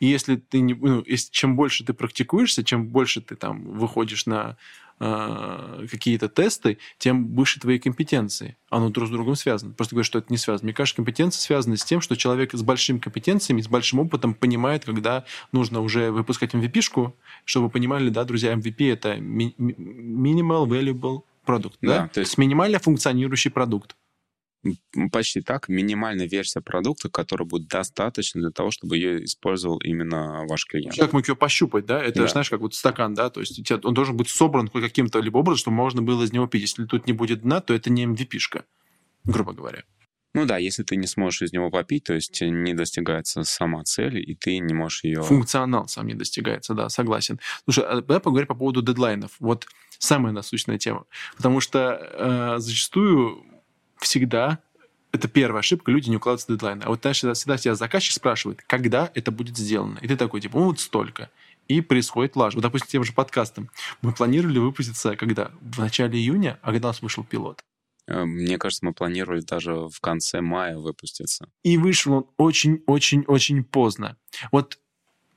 [0.00, 4.26] И если ты не, ну, если, чем больше ты практикуешься, чем больше ты там выходишь
[4.26, 4.56] на
[5.00, 8.56] э, какие-то тесты, тем выше твои компетенции.
[8.70, 9.72] Оно друг с другом связано.
[9.72, 10.66] Просто говорю, что это не связано.
[10.66, 14.84] Мне кажется, компетенции связаны с тем, что человек с большими компетенциями, с большим опытом понимает,
[14.84, 17.12] когда нужно уже выпускать MVP-шку,
[17.44, 22.08] чтобы вы понимали, да, друзья, MVP это minimal valuable продукт, да, да?
[22.08, 23.96] то есть минимально функционирующий продукт
[25.12, 30.66] почти так, минимальная версия продукта, которая будет достаточно для того, чтобы ее использовал именно ваш
[30.66, 30.96] клиент.
[30.96, 32.02] Как мог ее пощупать, да?
[32.02, 32.28] Это, да.
[32.28, 33.30] знаешь, как вот стакан, да?
[33.30, 36.62] То есть он должен быть собран каким-то либо образом, чтобы можно было из него пить.
[36.62, 38.64] Если тут не будет дна, то это не MVP-шка,
[39.24, 39.84] грубо говоря.
[40.36, 44.18] Ну да, если ты не сможешь из него попить, то есть не достигается сама цель,
[44.18, 45.22] и ты не можешь ее...
[45.22, 47.40] Функционал сам не достигается, да, согласен.
[47.64, 49.30] Слушай, а давай поговорим по поводу дедлайнов.
[49.40, 49.66] Вот
[49.98, 51.06] самая насущная тема.
[51.38, 53.46] Потому что э, зачастую
[53.98, 54.58] всегда
[55.12, 56.82] это первая ошибка, люди не укладываются в дедлайны.
[56.82, 59.98] А вот знаешь, всегда тебя заказчик спрашивает, когда это будет сделано.
[60.02, 61.30] И ты такой, типа, ну вот столько.
[61.68, 62.56] И происходит лажа.
[62.56, 63.70] Вот, допустим, тем же подкастом.
[64.02, 65.50] Мы планировали выпуститься когда?
[65.60, 67.64] В начале июня, а когда у нас вышел пилот?
[68.06, 71.48] Э, мне кажется, мы планировали даже в конце мая выпуститься.
[71.64, 74.16] И вышел он очень-очень-очень поздно.
[74.52, 74.78] Вот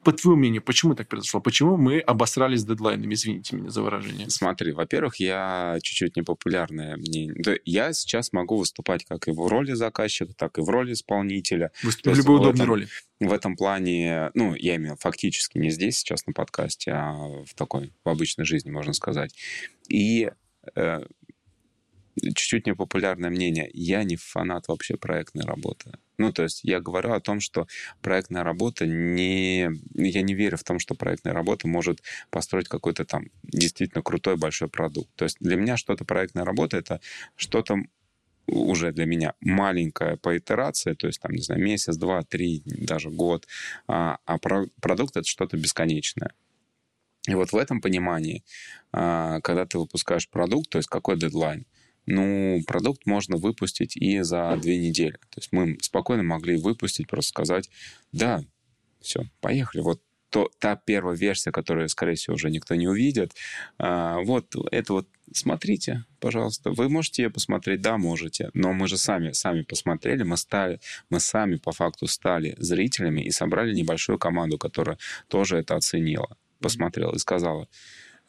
[0.03, 1.41] по твоему мнению, почему так произошло?
[1.41, 3.13] Почему мы обосрались дедлайнами?
[3.13, 4.29] Извините меня за выражение.
[4.29, 7.35] Смотри, во-первых, я чуть-чуть непопулярная мнение.
[7.37, 11.71] Да, я сейчас могу выступать как и в роли заказчика, так и в роли исполнителя.
[11.83, 12.87] Выступать в любой удобной роли.
[13.19, 17.13] В этом плане, ну, я имею фактически не здесь сейчас на подкасте, а
[17.45, 19.35] в такой, в обычной жизни, можно сказать.
[19.89, 20.31] И
[20.75, 21.01] э,
[22.21, 23.69] чуть-чуть непопулярное мнение.
[23.73, 25.91] Я не фанат вообще проектной работы.
[26.19, 27.65] Ну, то есть я говорю о том, что
[28.01, 29.69] проектная работа не...
[29.95, 34.67] Я не верю в том, что проектная работа может построить какой-то там действительно крутой большой
[34.67, 35.09] продукт.
[35.15, 36.99] То есть для меня что-то проектная работа— это
[37.37, 37.77] что-то
[38.47, 43.09] уже для меня маленькая по итерации, то есть там, не знаю, месяц, два, три, даже
[43.09, 43.47] год,
[43.87, 46.33] а, а продукт— это что-то бесконечное.
[47.27, 48.43] И вот в этом понимании,
[48.91, 51.65] а, когда ты выпускаешь продукт, то есть какой дедлайн,
[52.09, 55.13] ну, продукт можно выпустить и за две недели.
[55.29, 57.69] То есть мы спокойно могли выпустить, просто сказать,
[58.11, 58.43] да,
[58.99, 59.81] все, поехали.
[59.81, 63.33] Вот то, та первая версия, которую, скорее всего, уже никто не увидит,
[63.77, 66.71] а, вот это вот смотрите, пожалуйста.
[66.71, 67.81] Вы можете ее посмотреть?
[67.81, 68.49] Да, можете.
[68.53, 73.31] Но мы же сами, сами посмотрели, мы, стали, мы сами по факту стали зрителями и
[73.31, 77.67] собрали небольшую команду, которая тоже это оценила, посмотрела и сказала,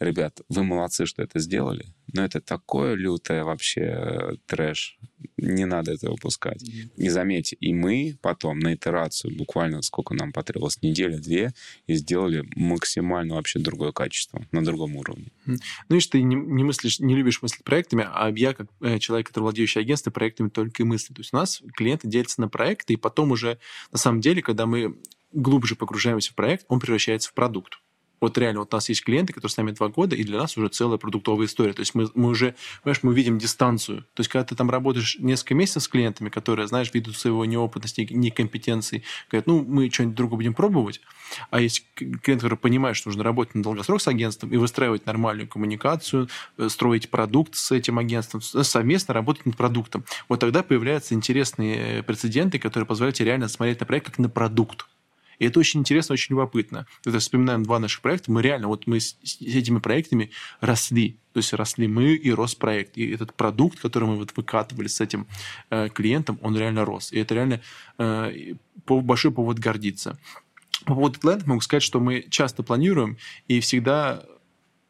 [0.00, 4.98] ребят, вы молодцы, что это сделали, но это такое лютое вообще э, трэш.
[5.36, 6.62] Не надо это выпускать.
[6.96, 11.52] И заметьте, и мы потом на итерацию, буквально сколько нам потребовалось, неделя-две,
[11.86, 15.30] и сделали максимально вообще другое качество, на другом уровне.
[15.46, 15.56] Ну,
[15.90, 19.44] видишь, ты не, не мыслишь, не любишь мыслить проектами, а я, как э, человек, который
[19.44, 21.14] владеющий агентством, проектами только и мыслю.
[21.14, 23.58] То есть у нас клиенты делятся на проекты, и потом уже,
[23.92, 24.96] на самом деле, когда мы
[25.32, 27.78] глубже погружаемся в проект, он превращается в продукт.
[28.20, 30.56] Вот реально, вот у нас есть клиенты, которые с нами два года, и для нас
[30.56, 31.72] уже целая продуктовая история.
[31.72, 34.02] То есть мы, мы уже, понимаешь, мы видим дистанцию.
[34.14, 38.06] То есть когда ты там работаешь несколько месяцев с клиентами, которые, знаешь, видят своего неопытности,
[38.10, 41.00] некомпетенции, говорят, ну, мы что-нибудь другое будем пробовать.
[41.50, 45.48] А есть клиент, который понимает, что нужно работать на долгосрок с агентством и выстраивать нормальную
[45.48, 50.04] коммуникацию, э, строить продукт с этим агентством, совместно работать над продуктом.
[50.28, 54.86] Вот тогда появляются интересные прецеденты, которые позволяют тебе реально смотреть на проект как на продукт.
[55.40, 56.86] И это очень интересно, очень любопытно.
[57.04, 58.30] Это вспоминаем два наших проекта.
[58.30, 61.18] Мы реально, вот мы с этими проектами росли.
[61.32, 62.96] То есть росли мы и рос проект.
[62.98, 65.26] И этот продукт, который мы вот выкатывали с этим
[65.70, 67.10] э, клиентом, он реально рос.
[67.10, 67.60] И это реально
[67.98, 68.54] э,
[68.86, 70.18] большой повод гордиться.
[70.84, 73.16] По поводу дедлайнов могу сказать, что мы часто планируем
[73.48, 74.22] и всегда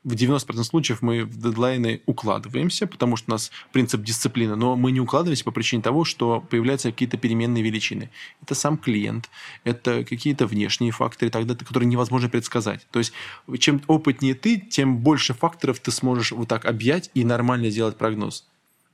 [0.03, 4.93] в 90% случаев мы в дедлайны укладываемся, потому что у нас принцип дисциплины, но мы
[4.93, 8.11] не укладываемся по причине того, что появляются какие-то переменные величины.
[8.43, 9.29] Это сам клиент,
[9.65, 12.87] это какие-то внешние факторы, далее, которые невозможно предсказать.
[12.91, 13.13] То есть,
[13.59, 18.47] чем опытнее ты, тем больше факторов ты сможешь вот так объять и нормально сделать прогноз.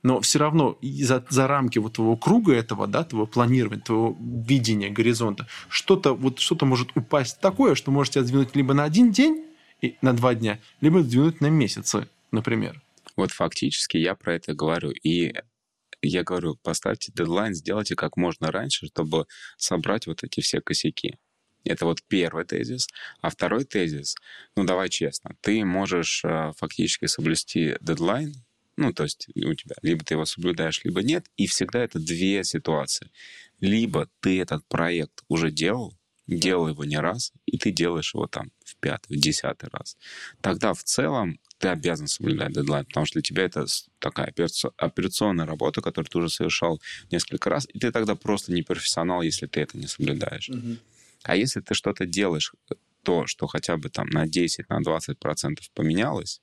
[0.03, 4.89] Но все равно за, за рамки вот твоего круга этого, да, твоего планирования, твоего видения
[4.89, 9.46] горизонта, что-то вот что-то может упасть такое, что может тебя сдвинуть либо на один день,
[10.01, 12.81] на два дня, либо сдвинуть на месяцы, например.
[13.15, 14.91] Вот фактически я про это говорю.
[14.91, 15.33] И
[16.01, 19.25] я говорю, поставьте дедлайн, сделайте как можно раньше, чтобы
[19.57, 21.17] собрать вот эти все косяки.
[21.63, 22.87] Это вот первый тезис.
[23.21, 24.15] А второй тезис,
[24.55, 28.33] ну давай честно, ты можешь э, фактически соблюсти дедлайн,
[28.77, 32.43] ну то есть у тебя либо ты его соблюдаешь, либо нет, и всегда это две
[32.43, 33.11] ситуации.
[33.59, 35.96] Либо ты этот проект уже делал,
[36.27, 39.97] делал его не раз, и ты делаешь его там в пятый, в десятый раз.
[40.41, 43.65] Тогда в целом ты обязан соблюдать дедлайн, потому что для тебя это
[43.99, 44.33] такая
[44.77, 49.47] операционная работа, которую ты уже совершал несколько раз, и ты тогда просто не профессионал, если
[49.47, 50.49] ты это не соблюдаешь.
[50.49, 50.77] Угу.
[51.23, 52.53] А если ты что-то делаешь,
[53.03, 56.41] то, что хотя бы там на 10, на 20 процентов поменялось,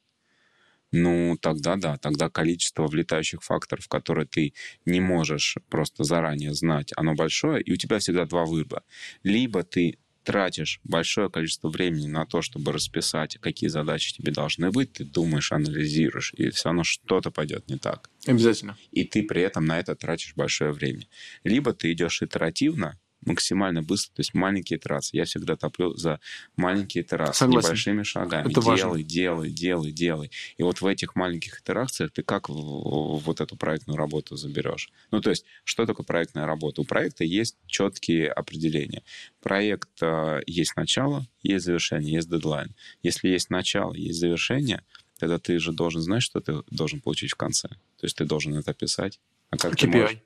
[0.92, 4.54] ну, тогда да, тогда количество влетающих факторов, которые ты
[4.86, 8.84] не можешь просто заранее знать, оно большое, и у тебя всегда два выбора.
[9.22, 14.94] Либо ты тратишь большое количество времени на то, чтобы расписать, какие задачи тебе должны быть,
[14.94, 18.10] ты думаешь, анализируешь, и все равно что-то пойдет не так.
[18.26, 18.76] Обязательно.
[18.90, 21.06] И ты при этом на это тратишь большое время.
[21.44, 25.16] Либо ты идешь итеративно, максимально быстро, то есть маленькие итерации.
[25.16, 26.20] Я всегда топлю за
[26.56, 27.68] маленькие итерации, Согласен.
[27.68, 28.50] небольшими шагами.
[28.50, 29.02] Это делай, важно.
[29.02, 30.30] делай, делай, делай.
[30.56, 34.90] И вот в этих маленьких итерациях ты как вот эту проектную работу заберешь?
[35.10, 36.80] Ну, то есть, что такое проектная работа?
[36.80, 39.02] У проекта есть четкие определения.
[39.40, 42.74] Проект э, есть начало, есть завершение, есть дедлайн.
[43.02, 44.82] Если есть начало, есть завершение,
[45.18, 47.68] тогда ты же должен знать, что ты должен получить в конце.
[47.68, 49.20] То есть ты должен это писать.
[49.50, 49.76] А как KPI.
[49.76, 50.18] ты можешь...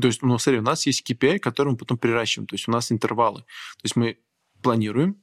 [0.00, 2.46] То есть, ну, смотри, у нас есть KPI, который мы потом приращиваем.
[2.46, 3.40] То есть у нас интервалы.
[3.40, 4.18] То есть мы
[4.62, 5.20] планируем,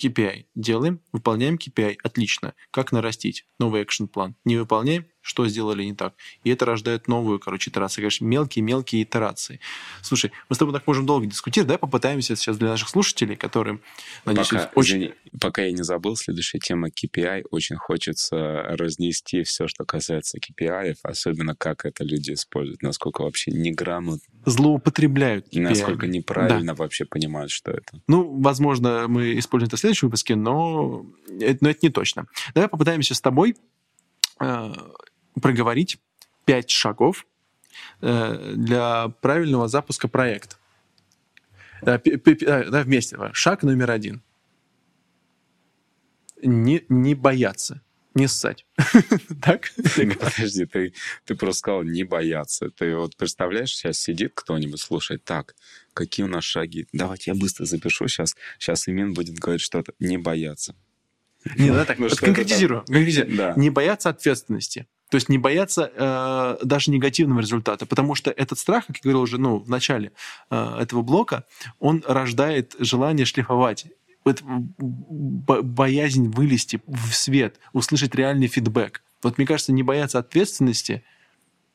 [0.00, 2.54] KPI делаем, выполняем KPI, отлично.
[2.70, 3.46] Как нарастить?
[3.58, 4.36] Новый экшен-план.
[4.44, 6.14] Не выполняем, что сделали не так.
[6.42, 8.02] И это рождает новую, короче, итерацию.
[8.02, 9.60] Конечно, мелкие-мелкие итерации.
[10.00, 11.68] Слушай, мы с тобой так можем долго дискутировать.
[11.68, 13.80] Давай попытаемся сейчас для наших слушателей, которые,
[14.24, 14.96] надеюсь, пока, очень...
[14.96, 17.44] Извини, пока я не забыл, следующая тема KPI.
[17.50, 24.20] Очень хочется разнести все, что касается KPI, особенно как это люди используют, насколько вообще неграмотно.
[24.46, 25.60] Злоупотребляют KPI.
[25.60, 26.82] Насколько неправильно да.
[26.82, 28.00] вообще понимают, что это.
[28.06, 31.04] Ну, возможно, мы используем это в следующем выпуске, но
[31.38, 32.26] это, но это не точно.
[32.54, 33.56] Давай попытаемся с тобой
[34.40, 34.72] э,
[35.40, 35.98] проговорить
[36.44, 37.26] пять шагов
[38.00, 40.56] э, для правильного запуска проекта.
[41.82, 43.18] Да, да, вместе.
[43.32, 44.22] Шаг номер один.
[46.42, 47.82] Не, не бояться
[48.18, 48.66] не ссать.
[49.42, 49.70] так?
[49.96, 50.92] Подожди, ты,
[51.24, 52.70] ты просто сказал не бояться.
[52.70, 55.54] Ты вот представляешь, сейчас сидит кто-нибудь, слушает, так,
[55.94, 56.86] какие у нас шаги?
[56.92, 58.34] Давайте я быстро запишу сейчас.
[58.58, 59.92] Сейчас Имин будет говорить что-то.
[59.98, 60.74] Не бояться.
[61.56, 62.84] Не, да, так, ну, конкретизирую.
[62.84, 63.36] конкретизирую.
[63.36, 63.54] Да.
[63.56, 64.86] Не бояться ответственности.
[65.10, 69.22] То есть не бояться э, даже негативного результата, потому что этот страх, как я говорил
[69.22, 70.12] уже ну, в начале
[70.50, 71.44] э, этого блока,
[71.78, 73.86] он рождает желание шлифовать
[74.24, 79.02] вот боязнь вылезти в свет, услышать реальный фидбэк.
[79.22, 81.02] Вот мне кажется, не бояться ответственности,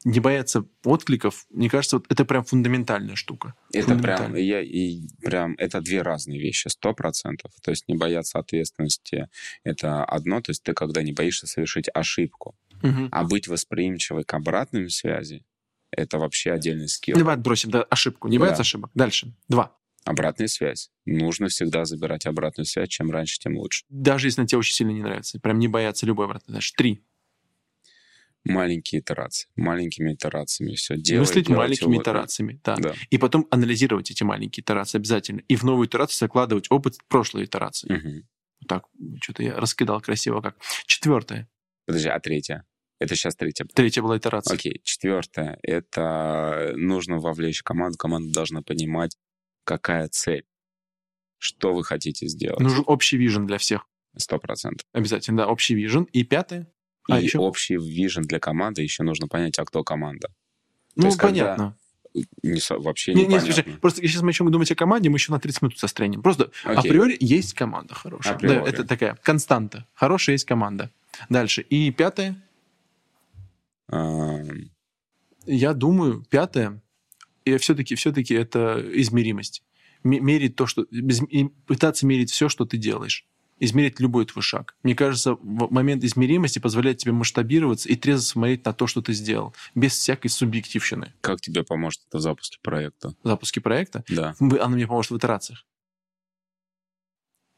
[0.05, 3.53] не бояться откликов, мне кажется, вот это прям фундаментальная штука.
[3.71, 7.51] Это прям, я, и прям, это две разные вещи, сто процентов.
[7.61, 9.29] То есть не бояться ответственности—
[9.63, 13.09] это одно, то есть ты когда не боишься совершить ошибку, угу.
[13.11, 15.45] а быть восприимчивой к обратным связи—
[15.91, 17.17] это вообще отдельный скилл.
[17.17, 18.27] Давай отбросим да, ошибку.
[18.27, 18.45] Не да.
[18.45, 18.91] бояться ошибок.
[18.93, 19.33] Дальше.
[19.47, 19.75] Два.
[20.05, 20.91] Обратная связь.
[21.05, 22.89] Нужно всегда забирать обратную связь.
[22.89, 23.85] Чем раньше, тем лучше.
[23.89, 25.39] Даже если она тебе очень сильно не нравится.
[25.39, 26.73] Прям не бояться любой обратной связи.
[26.75, 27.05] Три.
[28.43, 29.47] Маленькие итерации.
[29.55, 31.29] Маленькими итерациями все делать.
[31.29, 32.75] Мыслить делать маленькими итерациями, да.
[32.75, 32.93] да.
[33.09, 35.41] И потом анализировать эти маленькие итерации обязательно.
[35.47, 37.93] И в новую итерацию закладывать опыт прошлой итерации.
[37.93, 38.27] Угу.
[38.67, 38.85] Так,
[39.21, 40.57] что-то я раскидал красиво как.
[40.85, 41.49] Четвертое.
[41.85, 42.65] Подожди, а третья?
[43.03, 43.65] Это сейчас третья.
[43.65, 44.55] Третья была итерация.
[44.55, 44.79] Окей.
[44.83, 45.59] Четвертое.
[45.61, 47.97] Это нужно вовлечь команду.
[47.97, 49.17] Команда должна понимать,
[49.65, 50.45] какая цель,
[51.37, 52.61] что вы хотите сделать.
[52.61, 53.85] Нужен общий вижен для всех.
[54.15, 54.87] Сто процентов.
[54.93, 56.03] Обязательно, да, общий вижен.
[56.13, 56.71] И пятое?
[57.09, 57.39] А и еще?
[57.39, 60.29] общий вижен для команды еще нужно понять, а кто команда.
[60.95, 61.75] Ну, есть, понятно.
[62.13, 63.47] Не, вообще не, непонятно.
[63.47, 66.21] Нет, просто сейчас мы еще думать о команде, мы еще на 30 минут застрянем.
[66.21, 66.91] Просто Окей.
[66.91, 68.37] априори есть команда хорошая.
[68.39, 69.85] Да, это такая константа.
[69.93, 70.89] Хорошая есть команда.
[71.29, 71.63] Дальше.
[71.63, 72.41] И пятое?
[73.89, 76.81] Я думаю, пятое
[77.45, 79.63] и все-таки все это измеримость.
[80.03, 80.85] Мерить то, что...
[81.65, 83.25] Пытаться мерить все, что ты делаешь.
[83.59, 84.75] Измерить любой твой шаг.
[84.83, 89.53] Мне кажется, момент измеримости позволяет тебе масштабироваться и трезво смотреть на то, что ты сделал,
[89.75, 91.13] без всякой субъективщины.
[91.21, 93.15] Как тебе поможет это в запуске проекта?
[93.23, 94.03] В запуске проекта?
[94.09, 94.35] Да.
[94.39, 95.65] Она мне поможет в итерациях.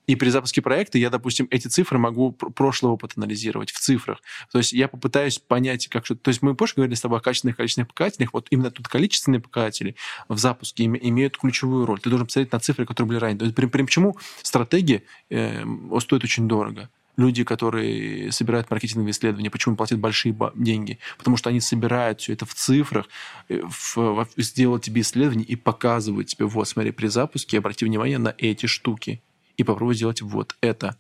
[0.08, 4.22] И при запуске проекта я, допустим, эти цифры могу прошлый опыт анализировать в цифрах.
[4.52, 6.16] То есть я попытаюсь понять, как что...
[6.16, 8.34] То есть мы позже говорили с тобой о качественных количественных показателях.
[8.34, 9.96] Вот именно тут количественные показатели
[10.28, 12.00] в запуске имеют ключевую роль.
[12.00, 13.40] Ты должен посмотреть на цифры, которые были ранее.
[13.40, 15.64] То есть, почему стратегии э,
[16.00, 16.90] стоят очень дорого?
[17.18, 21.00] люди, которые собирают маркетинговые исследования, почему платят большие деньги?
[21.18, 23.08] Потому что они собирают все это в цифрах,
[23.50, 28.18] э, в, в, сделают тебе исследование и показывают тебе, вот, смотри, при запуске обрати внимание
[28.18, 29.22] на эти штуки
[29.58, 30.98] и попробовать сделать вот это.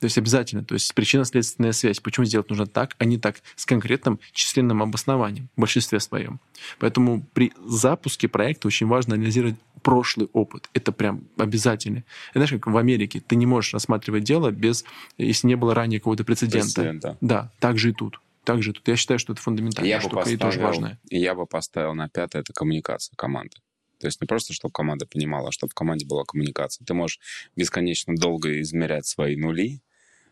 [0.00, 1.98] То есть обязательно, то есть причинно-следственная связь.
[1.98, 6.38] Почему сделать нужно так, а не так, с конкретным численным обоснованием в большинстве своем.
[6.78, 10.68] Поэтому при запуске проекта очень важно анализировать прошлый опыт.
[10.72, 12.04] Это прям обязательно.
[12.30, 13.20] Это, знаешь, как в Америке.
[13.20, 14.84] Ты не можешь рассматривать дело без,
[15.16, 16.82] если не было ранее какого-то прецедента.
[16.82, 17.18] Прецедента.
[17.20, 18.20] Да, так же и тут.
[18.44, 18.86] Так же и тут.
[18.86, 20.98] Я считаю, что это фундаментальная я штука поставил, и тоже важная.
[21.10, 23.56] Я бы поставил на пятое, это коммуникация команды.
[23.98, 26.84] То есть не просто, чтобы команда понимала, а чтобы в команде была коммуникация.
[26.84, 27.20] Ты можешь
[27.56, 29.80] бесконечно долго измерять свои нули,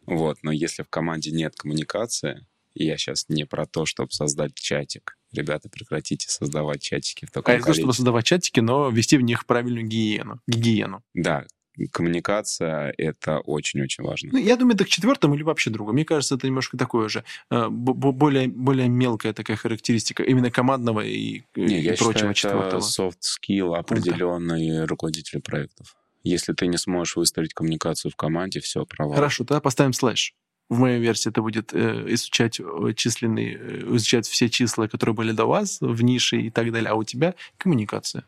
[0.06, 4.54] вот, но если в команде нет коммуникации, и я сейчас не про то, чтобы создать
[4.54, 5.16] чатик.
[5.32, 7.74] Ребята, прекратите создавать чатики в таком а количестве.
[7.74, 10.40] Чтобы создавать чатики, но вести в них правильную гигиену.
[10.46, 11.02] гигиену.
[11.14, 11.46] Да,
[11.92, 14.30] коммуникация— это очень-очень важно.
[14.32, 15.92] Ну, я думаю, это к четвертому или вообще другу.
[15.92, 21.42] Мне кажется, это немножко такое же, э, более, более мелкая такая характеристика именно командного и,
[21.54, 22.78] не, и я прочего считаю, четвертого.
[22.78, 25.96] это soft skill определенный руководителя проектов.
[26.22, 29.14] Если ты не сможешь выстроить коммуникацию в команде, все, провал.
[29.14, 30.34] Хорошо, тогда поставим слэш.
[30.68, 35.44] В моей версии это будет э, изучать э, численные, изучать все числа, которые были до
[35.44, 38.24] вас в нише и так далее, а у тебя коммуникация.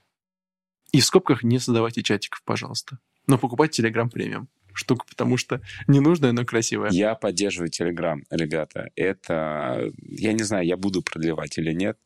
[0.93, 2.99] И в скобках не создавайте чатиков, пожалуйста
[3.29, 6.91] но покупать Telegram премиум штука, потому что ненужная, но красивая.
[6.91, 8.91] Я поддерживаю Telegram, ребята.
[8.95, 11.99] Это, я не знаю, я буду продлевать или нет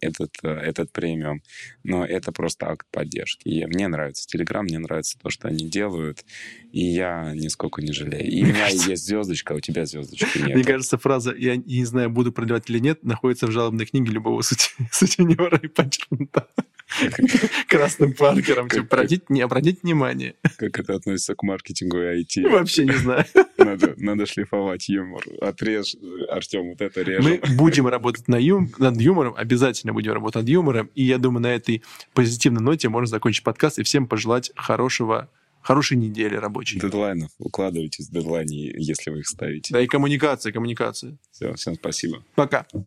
[0.00, 1.42] этот, э, этот премиум,
[1.84, 3.48] но это просто акт поддержки.
[3.48, 6.24] И мне нравится Telegram, мне нравится то, что они делают,
[6.72, 8.30] и я нисколько не жалею.
[8.30, 10.54] И у меня есть звездочка, а у тебя звездочки нет.
[10.54, 14.42] Мне кажется, фраза «я не знаю, буду продлевать или нет» находится в жалобной книге любого
[14.92, 16.48] сутенера и подчеркнута.
[17.68, 18.68] красным паркером.
[18.68, 20.34] Типа, обратите, не обратите внимание.
[20.56, 22.48] Как это относится к маркетингу и IT?
[22.48, 23.24] Вообще не знаю.
[23.58, 25.24] Надо, надо шлифовать юмор.
[25.40, 25.96] Отрежь,
[26.30, 27.24] Артем, вот это режем.
[27.24, 30.90] Мы будем работать на юм, над юмором, обязательно будем работать над юмором.
[30.94, 31.82] И я думаю, на этой
[32.14, 35.28] позитивной ноте можно закончить подкаст и всем пожелать хорошего
[35.66, 36.78] хорошей недели рабочей.
[36.78, 37.30] Дедлайнов.
[37.38, 39.74] Укладывайтесь в дедлайне, если вы их ставите.
[39.74, 41.18] Да, и коммуникация, коммуникация.
[41.32, 42.22] Все, всем спасибо.
[42.36, 42.66] Пока.